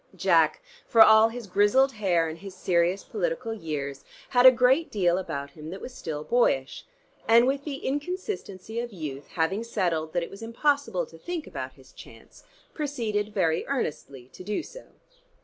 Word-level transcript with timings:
Jack, 0.15 0.63
for 0.87 1.03
all 1.03 1.29
his 1.29 1.45
grizzled 1.45 1.91
hair 1.91 2.27
and 2.27 2.39
his 2.39 2.55
serious 2.55 3.03
political 3.03 3.53
years, 3.53 4.03
had 4.29 4.47
a 4.47 4.51
great 4.51 4.89
deal 4.89 5.19
about 5.19 5.51
him 5.51 5.69
that 5.69 5.79
was 5.79 5.93
still 5.93 6.23
boyish, 6.23 6.87
and 7.27 7.45
with 7.45 7.65
the 7.65 7.85
inconsistency 7.85 8.79
of 8.79 8.91
youth 8.91 9.27
having 9.35 9.63
settled 9.63 10.13
that 10.13 10.23
it 10.23 10.31
was 10.31 10.41
impossible 10.41 11.05
to 11.05 11.19
think 11.19 11.45
about 11.45 11.73
his 11.73 11.91
chance, 11.93 12.43
proceeded 12.73 13.31
very 13.35 13.63
earnestly 13.67 14.27
to 14.33 14.43
do 14.43 14.63
so. 14.63 14.87